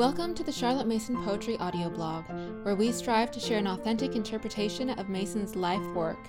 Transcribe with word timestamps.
Welcome 0.00 0.34
to 0.36 0.42
the 0.42 0.50
Charlotte 0.50 0.86
Mason 0.86 1.22
Poetry 1.24 1.58
audio 1.58 1.90
blog, 1.90 2.24
where 2.64 2.74
we 2.74 2.90
strive 2.90 3.30
to 3.32 3.38
share 3.38 3.58
an 3.58 3.66
authentic 3.66 4.16
interpretation 4.16 4.88
of 4.88 5.10
Mason's 5.10 5.54
life 5.54 5.84
work. 5.88 6.26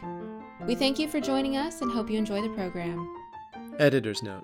We 0.67 0.75
thank 0.75 0.99
you 0.99 1.07
for 1.07 1.21
joining 1.21 1.55
us 1.55 1.81
and 1.81 1.89
hope 1.89 2.09
you 2.09 2.17
enjoy 2.17 2.41
the 2.41 2.49
program. 2.49 3.09
Editor's 3.79 4.21
note 4.21 4.43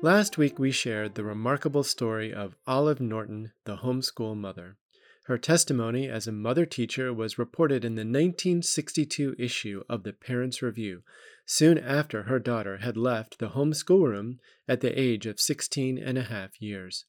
Last 0.00 0.38
week 0.38 0.60
we 0.60 0.70
shared 0.70 1.16
the 1.16 1.24
remarkable 1.24 1.82
story 1.82 2.32
of 2.32 2.54
Olive 2.68 3.00
Norton, 3.00 3.50
the 3.64 3.78
homeschool 3.78 4.36
mother. 4.36 4.76
Her 5.24 5.38
testimony 5.38 6.08
as 6.08 6.28
a 6.28 6.32
mother 6.32 6.64
teacher 6.64 7.12
was 7.12 7.36
reported 7.36 7.84
in 7.84 7.96
the 7.96 8.02
1962 8.02 9.34
issue 9.40 9.82
of 9.88 10.04
the 10.04 10.12
Parents 10.12 10.62
Review, 10.62 11.02
soon 11.44 11.78
after 11.78 12.22
her 12.22 12.38
daughter 12.38 12.76
had 12.76 12.96
left 12.96 13.40
the 13.40 13.48
home 13.48 13.74
schoolroom 13.74 14.38
at 14.68 14.82
the 14.82 14.96
age 14.96 15.26
of 15.26 15.40
16 15.40 15.98
and 15.98 16.16
a 16.16 16.22
half 16.22 16.62
years. 16.62 17.06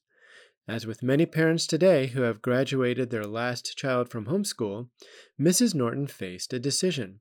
As 0.70 0.86
with 0.86 1.02
many 1.02 1.26
parents 1.26 1.66
today 1.66 2.06
who 2.06 2.22
have 2.22 2.40
graduated 2.40 3.10
their 3.10 3.26
last 3.26 3.76
child 3.76 4.08
from 4.08 4.26
homeschool, 4.26 4.88
Mrs. 5.36 5.74
Norton 5.74 6.06
faced 6.06 6.52
a 6.52 6.60
decision. 6.60 7.18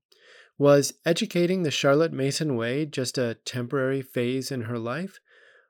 Was 0.60 0.94
educating 1.04 1.64
the 1.64 1.72
Charlotte 1.72 2.14
Mason 2.14 2.56
way 2.56 2.86
just 2.86 3.18
a 3.18 3.40
temporary 3.46 4.04
phase 4.04 4.52
in 4.52 4.62
her 4.70 4.78
life? 4.78 5.20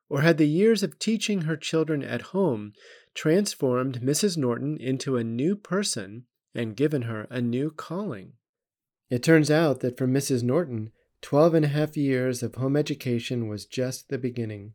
Or 0.10 0.20
had 0.20 0.38
the 0.38 0.46
years 0.46 0.84
of 0.84 1.00
teaching 1.00 1.44
her 1.44 1.55
children 1.55 2.04
at 2.04 2.34
home 2.34 2.74
transformed 3.14 4.02
Mrs. 4.02 4.36
Norton 4.36 4.76
into 4.76 5.16
a 5.16 5.24
new 5.24 5.55
person 5.55 6.26
and 6.54 6.76
given 6.76 7.04
her 7.04 7.27
a 7.30 7.40
new 7.40 7.72
calling? 7.72 8.34
It 9.10 9.24
turns 9.24 9.50
out 9.50 9.80
that 9.80 9.98
for 9.98 10.05
Mrs. 10.05 10.44
Norton, 10.44 10.91
twelve 11.22 11.54
and 11.54 11.64
a 11.64 11.70
half 11.70 11.96
years 11.96 12.44
of 12.44 12.55
home 12.55 12.76
education 12.76 13.48
was 13.48 13.66
just 13.66 14.10
the 14.10 14.18
beginning. 14.18 14.74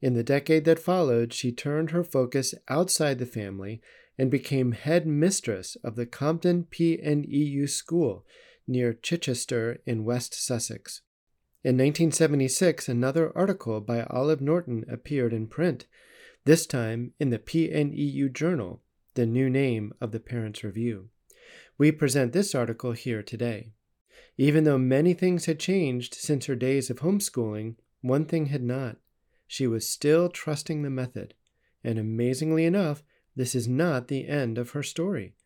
In 0.00 0.14
the 0.14 0.22
decade 0.22 0.64
that 0.64 0.78
followed, 0.78 1.32
she 1.32 1.52
turned 1.52 1.90
her 1.90 2.04
focus 2.04 2.54
outside 2.68 3.18
the 3.18 3.26
family 3.26 3.80
and 4.18 4.30
became 4.30 4.72
head 4.72 5.06
mistress 5.06 5.76
of 5.82 5.96
the 5.96 6.06
Compton 6.06 6.66
PNEU 6.70 7.68
School 7.68 8.24
near 8.66 8.92
Chichester 8.92 9.80
in 9.86 10.04
West 10.04 10.34
Sussex. 10.34 11.02
In 11.62 11.76
1976, 11.76 12.88
another 12.88 13.36
article 13.36 13.80
by 13.80 14.02
Olive 14.04 14.40
Norton 14.40 14.84
appeared 14.88 15.32
in 15.32 15.46
print, 15.46 15.86
this 16.44 16.66
time 16.66 17.12
in 17.18 17.30
the 17.30 17.38
PNEU 17.38 18.32
Journal, 18.32 18.82
the 19.14 19.24
new 19.24 19.48
name 19.48 19.94
of 20.00 20.12
the 20.12 20.20
Parents' 20.20 20.62
Review. 20.62 21.08
We 21.78 21.90
present 21.90 22.32
this 22.32 22.54
article 22.54 22.92
here 22.92 23.22
today. 23.22 23.72
Even 24.36 24.64
though 24.64 24.78
many 24.78 25.14
things 25.14 25.46
had 25.46 25.58
changed 25.58 26.14
since 26.14 26.46
her 26.46 26.54
days 26.54 26.90
of 26.90 26.98
homeschooling, 26.98 27.76
one 28.02 28.26
thing 28.26 28.46
had 28.46 28.62
not. 28.62 28.98
She 29.54 29.68
was 29.68 29.88
still 29.88 30.30
trusting 30.30 30.82
the 30.82 30.90
method. 30.90 31.32
And 31.84 31.96
amazingly 31.96 32.64
enough, 32.64 33.04
this 33.36 33.54
is 33.54 33.68
not 33.68 34.08
the 34.08 34.26
end 34.26 34.58
of 34.58 34.70
her 34.70 34.82
story. 34.82 35.36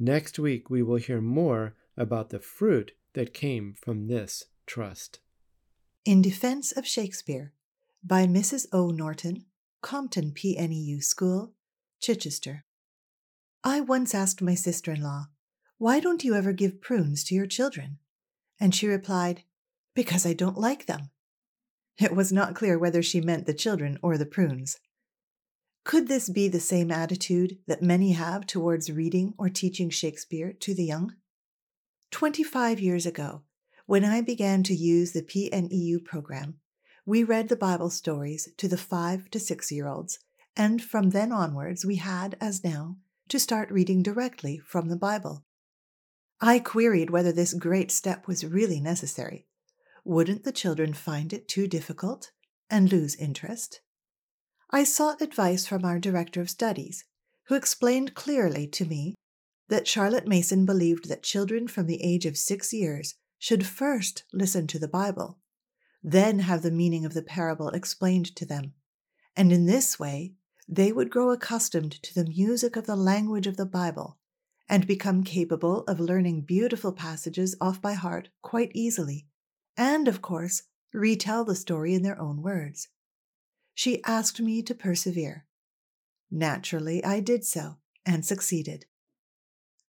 Next 0.00 0.36
week, 0.36 0.68
we 0.68 0.82
will 0.82 0.96
hear 0.96 1.20
more 1.20 1.76
about 1.96 2.30
the 2.30 2.40
fruit 2.40 2.90
that 3.12 3.32
came 3.32 3.76
from 3.80 4.08
this 4.08 4.46
trust. 4.66 5.20
In 6.04 6.20
Defense 6.20 6.72
of 6.72 6.88
Shakespeare 6.88 7.52
by 8.02 8.26
Mrs. 8.26 8.66
O. 8.72 8.90
Norton, 8.90 9.44
Compton 9.80 10.32
PNEU 10.32 11.00
School, 11.00 11.52
Chichester. 12.00 12.64
I 13.62 13.80
once 13.80 14.12
asked 14.12 14.42
my 14.42 14.56
sister 14.56 14.90
in 14.90 15.04
law, 15.04 15.26
Why 15.78 16.00
don't 16.00 16.24
you 16.24 16.34
ever 16.34 16.52
give 16.52 16.80
prunes 16.80 17.22
to 17.26 17.36
your 17.36 17.46
children? 17.46 17.98
And 18.58 18.74
she 18.74 18.88
replied, 18.88 19.44
Because 19.94 20.26
I 20.26 20.32
don't 20.32 20.58
like 20.58 20.86
them. 20.86 21.11
It 21.98 22.14
was 22.14 22.32
not 22.32 22.54
clear 22.54 22.78
whether 22.78 23.02
she 23.02 23.20
meant 23.20 23.46
the 23.46 23.54
children 23.54 23.98
or 24.02 24.16
the 24.16 24.26
prunes. 24.26 24.78
Could 25.84 26.08
this 26.08 26.28
be 26.28 26.48
the 26.48 26.60
same 26.60 26.90
attitude 26.90 27.58
that 27.66 27.82
many 27.82 28.12
have 28.12 28.46
towards 28.46 28.90
reading 28.90 29.34
or 29.36 29.48
teaching 29.48 29.90
Shakespeare 29.90 30.52
to 30.52 30.74
the 30.74 30.84
young? 30.84 31.16
Twenty 32.10 32.42
five 32.42 32.78
years 32.78 33.04
ago, 33.04 33.42
when 33.86 34.04
I 34.04 34.20
began 34.20 34.62
to 34.64 34.74
use 34.74 35.12
the 35.12 35.22
PNEU 35.22 36.04
program, 36.04 36.60
we 37.04 37.24
read 37.24 37.48
the 37.48 37.56
Bible 37.56 37.90
stories 37.90 38.48
to 38.58 38.68
the 38.68 38.76
five 38.76 39.28
to 39.30 39.40
six 39.40 39.72
year 39.72 39.88
olds, 39.88 40.20
and 40.56 40.80
from 40.80 41.10
then 41.10 41.32
onwards 41.32 41.84
we 41.84 41.96
had, 41.96 42.36
as 42.40 42.62
now, 42.62 42.98
to 43.28 43.40
start 43.40 43.70
reading 43.70 44.02
directly 44.02 44.58
from 44.58 44.88
the 44.88 44.96
Bible. 44.96 45.44
I 46.40 46.58
queried 46.58 47.10
whether 47.10 47.32
this 47.32 47.54
great 47.54 47.90
step 47.90 48.28
was 48.28 48.44
really 48.44 48.80
necessary, 48.80 49.46
wouldn't 50.04 50.44
the 50.44 50.52
children 50.52 50.92
find 50.92 51.32
it 51.32 51.48
too 51.48 51.66
difficult 51.66 52.32
and 52.68 52.90
lose 52.90 53.14
interest? 53.16 53.80
I 54.70 54.84
sought 54.84 55.22
advice 55.22 55.66
from 55.66 55.84
our 55.84 55.98
director 55.98 56.40
of 56.40 56.50
studies, 56.50 57.04
who 57.44 57.54
explained 57.54 58.14
clearly 58.14 58.66
to 58.68 58.84
me 58.84 59.14
that 59.68 59.86
Charlotte 59.86 60.26
Mason 60.26 60.66
believed 60.66 61.08
that 61.08 61.22
children 61.22 61.68
from 61.68 61.86
the 61.86 62.02
age 62.02 62.26
of 62.26 62.36
six 62.36 62.72
years 62.72 63.14
should 63.38 63.66
first 63.66 64.24
listen 64.32 64.66
to 64.68 64.78
the 64.78 64.88
Bible, 64.88 65.38
then 66.02 66.40
have 66.40 66.62
the 66.62 66.70
meaning 66.70 67.04
of 67.04 67.14
the 67.14 67.22
parable 67.22 67.68
explained 67.68 68.34
to 68.36 68.46
them, 68.46 68.74
and 69.36 69.52
in 69.52 69.66
this 69.66 69.98
way 69.98 70.34
they 70.68 70.92
would 70.92 71.10
grow 71.10 71.30
accustomed 71.30 71.92
to 72.02 72.14
the 72.14 72.24
music 72.24 72.76
of 72.76 72.86
the 72.86 72.96
language 72.96 73.46
of 73.46 73.56
the 73.56 73.66
Bible 73.66 74.18
and 74.68 74.86
become 74.86 75.22
capable 75.24 75.82
of 75.84 76.00
learning 76.00 76.40
beautiful 76.42 76.92
passages 76.92 77.54
off 77.60 77.82
by 77.82 77.92
heart 77.92 78.30
quite 78.40 78.70
easily 78.74 79.26
and, 79.76 80.08
of 80.08 80.22
course, 80.22 80.62
retell 80.92 81.44
the 81.44 81.54
story 81.54 81.94
in 81.94 82.02
their 82.02 82.20
own 82.20 82.42
words. 82.42 82.88
She 83.74 84.02
asked 84.04 84.40
me 84.40 84.62
to 84.62 84.74
persevere. 84.74 85.46
Naturally, 86.30 87.04
I 87.04 87.20
did 87.20 87.44
so 87.44 87.76
and 88.04 88.24
succeeded. 88.24 88.86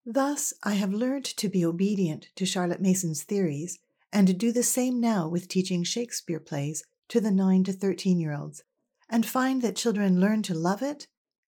Thus, 0.05 0.53
I 0.63 0.75
have 0.75 0.93
learned 0.93 1.25
to 1.25 1.49
be 1.49 1.65
obedient 1.65 2.29
to 2.37 2.47
Charlotte 2.47 2.81
Mason's 2.81 3.23
theories 3.23 3.79
and 4.13 4.39
do 4.39 4.53
the 4.53 4.63
same 4.63 5.01
now 5.01 5.29
with 5.29 5.49
teaching 5.49 5.85
Shakespeare 5.85 6.41
plays 6.41 6.85
to 7.09 7.21
the 7.21 7.31
9 7.31 7.65
to 7.65 7.73
13 7.73 8.19
year 8.19 8.35
olds, 8.35 8.63
and 9.09 9.27
find 9.27 9.63
that 9.63 9.77
children 9.77 10.21
learn 10.21 10.43
to 10.43 10.55
love 10.55 10.83
it 10.83 11.07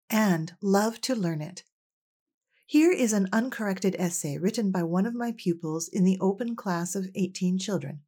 and 0.10 0.54
love 0.62 1.00
to 1.02 1.16
learn 1.16 1.42
it. 1.42 1.64
Here 2.66 2.92
is 2.92 3.14
an 3.14 3.30
uncorrected 3.32 3.96
essay 4.00 4.38
written 4.38 4.72
by 4.72 4.84
one 4.84 5.06
of 5.06 5.14
my 5.14 5.34
pupils 5.36 5.88
in 5.88 6.04
the 6.04 6.18
open 6.20 6.56
class 6.56 6.96
of 6.96 7.10
18 7.16 7.58
children. 7.58 8.02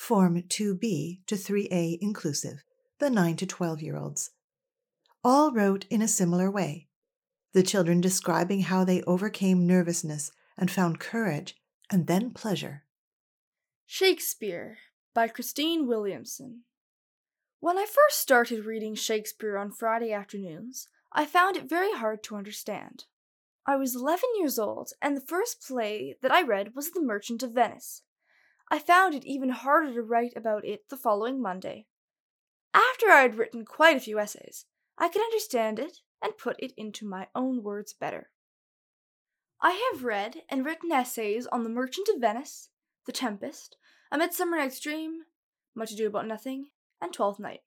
Form 0.00 0.42
2B 0.42 1.26
to 1.26 1.34
3A 1.34 1.98
inclusive, 2.00 2.64
the 3.00 3.10
9 3.10 3.36
to 3.36 3.46
12 3.46 3.82
year 3.82 3.98
olds. 3.98 4.30
All 5.22 5.52
wrote 5.52 5.84
in 5.90 6.00
a 6.00 6.08
similar 6.08 6.50
way, 6.50 6.88
the 7.52 7.62
children 7.62 8.00
describing 8.00 8.62
how 8.62 8.82
they 8.82 9.02
overcame 9.02 9.66
nervousness 9.66 10.32
and 10.56 10.70
found 10.70 11.00
courage 11.00 11.54
and 11.90 12.06
then 12.06 12.30
pleasure. 12.30 12.84
Shakespeare 13.84 14.78
by 15.14 15.28
Christine 15.28 15.86
Williamson. 15.86 16.62
When 17.60 17.76
I 17.76 17.84
first 17.84 18.20
started 18.20 18.64
reading 18.64 18.94
Shakespeare 18.94 19.58
on 19.58 19.70
Friday 19.70 20.14
afternoons, 20.14 20.88
I 21.12 21.26
found 21.26 21.58
it 21.58 21.68
very 21.68 21.92
hard 21.92 22.22
to 22.24 22.36
understand. 22.36 23.04
I 23.66 23.76
was 23.76 23.94
11 23.94 24.22
years 24.38 24.58
old, 24.58 24.92
and 25.02 25.14
the 25.14 25.20
first 25.20 25.60
play 25.60 26.16
that 26.22 26.32
I 26.32 26.42
read 26.42 26.74
was 26.74 26.90
The 26.90 27.02
Merchant 27.02 27.42
of 27.42 27.52
Venice. 27.52 28.02
I 28.70 28.78
found 28.78 29.14
it 29.14 29.26
even 29.26 29.48
harder 29.48 29.92
to 29.94 30.02
write 30.02 30.34
about 30.36 30.64
it 30.64 30.88
the 30.88 30.96
following 30.96 31.42
Monday. 31.42 31.86
After 32.72 33.08
I 33.10 33.22
had 33.22 33.36
written 33.36 33.64
quite 33.64 33.96
a 33.96 34.00
few 34.00 34.20
essays, 34.20 34.64
I 34.96 35.08
could 35.08 35.22
understand 35.22 35.80
it 35.80 35.98
and 36.22 36.38
put 36.38 36.54
it 36.60 36.72
into 36.76 37.04
my 37.04 37.26
own 37.34 37.64
words 37.64 37.92
better. 37.92 38.30
I 39.60 39.90
have 39.92 40.04
read 40.04 40.42
and 40.48 40.64
written 40.64 40.92
essays 40.92 41.48
on 41.48 41.64
The 41.64 41.70
Merchant 41.70 42.08
of 42.08 42.20
Venice, 42.20 42.68
The 43.06 43.12
Tempest, 43.12 43.76
A 44.12 44.18
Midsummer 44.18 44.56
Night's 44.56 44.78
Dream, 44.78 45.22
Much 45.74 45.90
Ado 45.90 46.06
About 46.06 46.28
Nothing, 46.28 46.66
and 47.00 47.12
Twelfth 47.12 47.40
Night. 47.40 47.62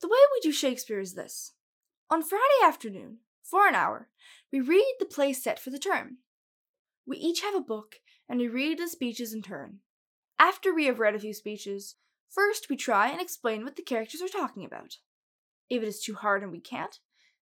The 0.00 0.08
way 0.08 0.18
we 0.32 0.40
do 0.40 0.50
Shakespeare 0.50 1.00
is 1.00 1.14
this. 1.14 1.52
On 2.10 2.22
Friday 2.22 2.42
afternoon, 2.64 3.18
for 3.42 3.68
an 3.68 3.76
hour, 3.76 4.08
we 4.52 4.60
read 4.60 4.94
the 4.98 5.06
play 5.06 5.32
set 5.32 5.60
for 5.60 5.70
the 5.70 5.78
term. 5.78 6.18
We 7.06 7.16
each 7.16 7.42
have 7.42 7.54
a 7.54 7.60
book, 7.60 8.00
and 8.28 8.40
we 8.40 8.48
read 8.48 8.78
the 8.78 8.88
speeches 8.88 9.32
in 9.32 9.42
turn. 9.42 9.78
After 10.38 10.74
we 10.74 10.86
have 10.86 10.98
read 10.98 11.14
a 11.14 11.18
few 11.18 11.32
speeches, 11.32 11.96
first 12.28 12.68
we 12.68 12.76
try 12.76 13.08
and 13.08 13.20
explain 13.20 13.64
what 13.64 13.76
the 13.76 13.82
characters 13.82 14.20
are 14.20 14.28
talking 14.28 14.64
about. 14.64 14.98
If 15.70 15.82
it 15.82 15.88
is 15.88 16.02
too 16.02 16.14
hard 16.14 16.42
and 16.42 16.52
we 16.52 16.60
can't, 16.60 16.98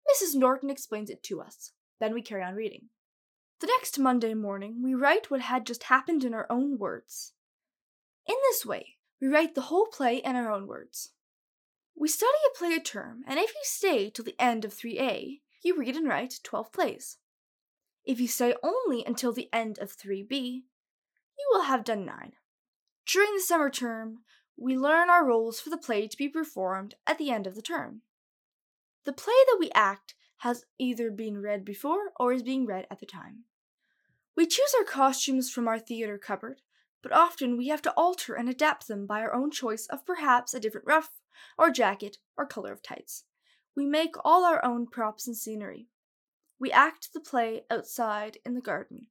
Mrs. 0.07 0.36
Norton 0.36 0.69
explains 0.69 1.10
it 1.10 1.24
to 1.24 1.42
us. 1.42 1.72
Then 2.00 2.13
we 2.13 2.22
carry 2.22 2.44
on 2.44 2.56
reading. 2.56 2.90
The 3.62 3.68
next 3.68 3.98
Monday 3.98 4.34
morning, 4.34 4.81
we 4.84 4.94
write 4.94 5.31
what 5.31 5.42
had 5.42 5.66
just 5.66 5.84
happened 5.84 6.24
in 6.24 6.34
our 6.34 6.45
own 6.50 6.78
words. 6.78 7.34
In 8.28 8.36
this 8.44 8.66
way, 8.66 8.98
we 9.22 9.28
write 9.28 9.56
the 9.56 9.62
whole 9.62 9.88
play 9.88 10.18
in 10.18 10.36
our 10.36 10.51
own 10.51 10.68
words. 10.68 11.12
We 11.95 12.07
study 12.07 12.31
a 12.45 12.57
play 12.57 12.74
a 12.74 12.80
term, 12.80 13.24
and 13.28 13.40
if 13.40 13.50
you 13.50 13.62
stay 13.63 14.10
till 14.10 14.25
the 14.25 14.40
end 14.40 14.66
of 14.66 14.74
3A, 14.74 15.40
you 15.63 15.78
read 15.78 15.95
and 15.95 16.07
write 16.07 16.40
12 16.44 16.72
plays. 16.72 17.18
If 18.04 18.19
you 18.19 18.28
stay 18.28 18.54
only 18.62 19.06
until 19.06 19.31
the 19.31 19.50
end 19.54 19.80
of 19.80 19.95
3B, 19.95 20.30
you 20.30 21.50
will 21.51 21.63
have 21.63 21.86
done 21.86 22.06
9. 22.06 22.34
During 23.06 23.34
the 23.34 23.42
summer 23.42 23.70
term, 23.70 24.20
we 24.58 24.78
learn 24.78 25.10
our 25.10 25.26
roles 25.26 25.60
for 25.60 25.70
the 25.70 25.78
play 25.78 26.08
to 26.08 26.18
be 26.18 26.30
performed 26.30 26.96
at 27.06 27.18
the 27.18 27.32
end 27.32 27.48
of 27.48 27.56
the 27.56 27.62
term. 27.62 28.02
The 29.06 29.14
play 29.14 29.34
that 29.48 29.58
we 29.60 29.72
act 29.74 30.16
has 30.38 30.66
either 30.78 31.12
been 31.12 31.42
read 31.42 31.66
before 31.66 32.12
or 32.18 32.34
is 32.34 32.44
being 32.44 32.66
read 32.66 32.88
at 32.90 33.00
the 33.00 33.06
time. 33.06 33.46
We 34.36 34.46
choose 34.46 34.74
our 34.78 34.86
costumes 34.86 35.50
from 35.52 35.68
our 35.68 35.80
theater 35.80 36.18
cupboard, 36.18 36.62
but 37.02 37.12
often 37.12 37.58
we 37.58 37.68
have 37.68 37.82
to 37.84 37.92
alter 37.92 38.34
and 38.34 38.50
adapt 38.50 38.88
them 38.88 39.06
by 39.06 39.20
our 39.22 39.34
own 39.34 39.52
choice 39.52 39.86
of 39.88 40.06
perhaps 40.06 40.54
a 40.54 40.60
different 40.60 40.88
ruff, 40.88 41.12
or 41.58 41.70
jacket, 41.70 42.18
or 42.38 42.46
color 42.46 42.72
of 42.72 42.82
tights. 42.82 43.26
We 43.76 43.86
make 43.86 44.16
all 44.24 44.46
our 44.46 44.64
own 44.64 44.88
props 44.88 45.28
and 45.28 45.36
scenery. 45.36 45.88
We 46.60 46.72
act 46.72 47.10
the 47.14 47.20
play 47.20 47.66
outside 47.70 48.38
in 48.46 48.54
the 48.54 48.62
garden. 48.62 49.08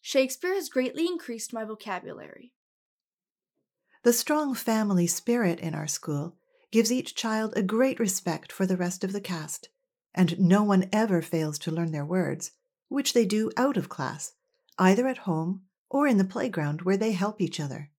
Shakespeare 0.00 0.54
has 0.54 0.68
greatly 0.68 1.06
increased 1.06 1.52
my 1.52 1.64
vocabulary. 1.64 2.52
The 4.04 4.12
strong 4.12 4.54
family 4.54 5.06
spirit 5.06 5.60
in 5.60 5.74
our 5.74 5.86
school 5.86 6.36
gives 6.72 6.90
each 6.90 7.14
child 7.14 7.52
a 7.54 7.62
great 7.62 8.00
respect 8.00 8.50
for 8.50 8.66
the 8.66 8.76
rest 8.76 9.04
of 9.04 9.12
the 9.12 9.20
cast, 9.20 9.68
and 10.14 10.40
no 10.40 10.64
one 10.64 10.88
ever 10.92 11.22
fails 11.22 11.58
to 11.60 11.70
learn 11.70 11.92
their 11.92 12.04
words, 12.04 12.52
which 12.88 13.12
they 13.12 13.24
do 13.24 13.50
out 13.56 13.76
of 13.76 13.88
class, 13.88 14.32
either 14.78 15.06
at 15.06 15.18
home 15.18 15.62
or 15.88 16.08
in 16.08 16.18
the 16.18 16.24
playground 16.24 16.82
where 16.82 16.96
they 16.96 17.12
help 17.12 17.40
each 17.40 17.60
other. 17.60 17.90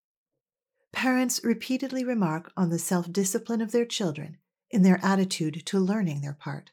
Parents 0.91 1.39
repeatedly 1.43 2.03
remark 2.03 2.51
on 2.57 2.69
the 2.69 2.79
self 2.79 3.11
discipline 3.11 3.61
of 3.61 3.71
their 3.71 3.85
children 3.85 4.37
in 4.69 4.83
their 4.83 4.99
attitude 5.03 5.65
to 5.65 5.79
learning 5.79 6.21
their 6.21 6.33
part. 6.33 6.71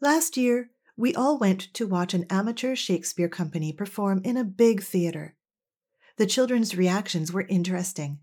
Last 0.00 0.36
year, 0.36 0.70
we 0.96 1.14
all 1.14 1.38
went 1.38 1.72
to 1.74 1.86
watch 1.86 2.14
an 2.14 2.26
amateur 2.30 2.74
Shakespeare 2.74 3.28
company 3.28 3.72
perform 3.72 4.20
in 4.24 4.36
a 4.36 4.44
big 4.44 4.82
theater. 4.82 5.34
The 6.18 6.26
children's 6.26 6.76
reactions 6.76 7.32
were 7.32 7.46
interesting. 7.48 8.18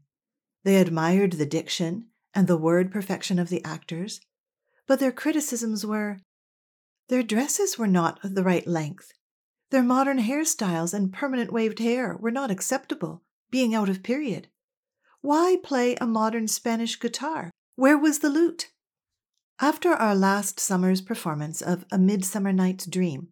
They 0.65 0.77
admired 0.77 1.33
the 1.33 1.45
diction 1.45 2.07
and 2.33 2.45
the 2.45 2.57
word 2.57 2.91
perfection 2.91 3.39
of 3.39 3.47
the 3.47 3.63
actors, 3.63 4.19
but 4.85 4.99
their 4.99 5.13
criticisms 5.13 5.85
were 5.85 6.19
their 7.07 7.23
dresses 7.23 7.77
were 7.77 7.87
not 7.87 8.23
of 8.25 8.35
the 8.35 8.43
right 8.43 8.67
length. 8.67 9.13
Their 9.69 9.83
modern 9.83 10.19
hairstyles 10.19 10.93
and 10.93 11.13
permanent 11.13 11.53
waved 11.53 11.79
hair 11.79 12.17
were 12.19 12.31
not 12.31 12.51
acceptable, 12.51 13.23
being 13.49 13.73
out 13.73 13.89
of 13.89 14.03
period. 14.03 14.49
Why 15.21 15.57
play 15.63 15.95
a 15.95 16.05
modern 16.05 16.47
Spanish 16.47 16.99
guitar? 16.99 17.51
Where 17.75 17.97
was 17.97 18.19
the 18.19 18.29
lute? 18.29 18.71
After 19.59 19.93
our 19.93 20.15
last 20.15 20.59
summer's 20.59 21.01
performance 21.01 21.61
of 21.61 21.85
A 21.91 21.97
Midsummer 21.97 22.51
Night's 22.51 22.85
Dream, 22.85 23.29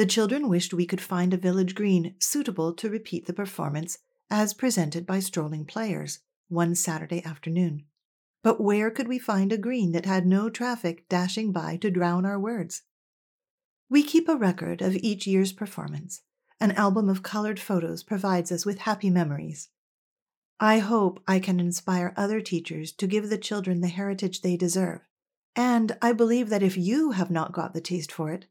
the 0.00 0.06
children 0.06 0.48
wished 0.48 0.72
we 0.72 0.86
could 0.86 0.98
find 0.98 1.34
a 1.34 1.36
village 1.36 1.74
green 1.74 2.14
suitable 2.18 2.72
to 2.72 2.88
repeat 2.88 3.26
the 3.26 3.34
performance 3.34 3.98
as 4.30 4.54
presented 4.54 5.04
by 5.04 5.20
strolling 5.20 5.62
players 5.66 6.20
one 6.48 6.74
Saturday 6.74 7.22
afternoon. 7.22 7.84
But 8.42 8.62
where 8.62 8.90
could 8.90 9.08
we 9.08 9.18
find 9.18 9.52
a 9.52 9.58
green 9.58 9.92
that 9.92 10.06
had 10.06 10.26
no 10.26 10.48
traffic 10.48 11.06
dashing 11.10 11.52
by 11.52 11.76
to 11.82 11.90
drown 11.90 12.24
our 12.24 12.40
words? 12.40 12.80
We 13.90 14.02
keep 14.02 14.26
a 14.26 14.36
record 14.36 14.80
of 14.80 14.96
each 14.96 15.26
year's 15.26 15.52
performance. 15.52 16.22
An 16.58 16.72
album 16.72 17.10
of 17.10 17.22
colored 17.22 17.60
photos 17.60 18.02
provides 18.02 18.50
us 18.50 18.64
with 18.64 18.78
happy 18.78 19.10
memories. 19.10 19.68
I 20.58 20.78
hope 20.78 21.22
I 21.28 21.40
can 21.40 21.60
inspire 21.60 22.14
other 22.16 22.40
teachers 22.40 22.90
to 22.92 23.06
give 23.06 23.28
the 23.28 23.36
children 23.36 23.82
the 23.82 23.88
heritage 23.88 24.40
they 24.40 24.56
deserve. 24.56 25.02
And 25.54 25.98
I 26.00 26.14
believe 26.14 26.48
that 26.48 26.62
if 26.62 26.78
you 26.78 27.10
have 27.10 27.30
not 27.30 27.52
got 27.52 27.74
the 27.74 27.82
taste 27.82 28.10
for 28.10 28.32
it, 28.32 28.46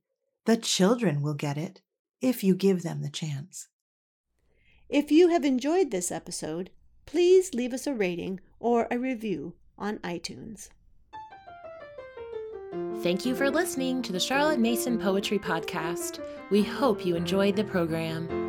the 0.49 0.57
children 0.57 1.21
will 1.21 1.35
get 1.35 1.59
it 1.59 1.79
if 2.21 2.43
you 2.43 2.55
give 2.55 2.81
them 2.81 3.03
the 3.03 3.09
chance. 3.11 3.67
If 4.89 5.11
you 5.11 5.27
have 5.27 5.45
enjoyed 5.45 5.91
this 5.91 6.11
episode, 6.11 6.71
please 7.05 7.53
leave 7.53 7.71
us 7.71 7.85
a 7.85 7.93
rating 7.93 8.39
or 8.59 8.87
a 8.89 8.97
review 8.97 9.53
on 9.77 9.99
iTunes. 9.99 10.69
Thank 13.03 13.27
you 13.27 13.35
for 13.35 13.51
listening 13.51 14.01
to 14.01 14.11
the 14.11 14.19
Charlotte 14.19 14.59
Mason 14.59 14.97
Poetry 14.97 15.37
Podcast. 15.37 16.19
We 16.49 16.63
hope 16.63 17.05
you 17.05 17.15
enjoyed 17.15 17.55
the 17.55 17.63
program. 17.63 18.48